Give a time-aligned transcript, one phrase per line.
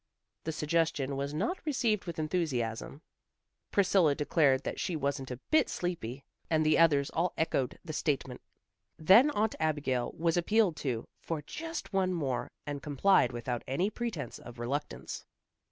[0.45, 3.03] The suggestion was not received with enthusiasm.
[3.71, 8.41] Priscilla declared that she wasn't a bit sleepy, and the others all echoed the statement.
[8.97, 14.39] Then Aunt Abigail was appealed to, for just one more, and complied without any pretence
[14.39, 15.23] of reluctance.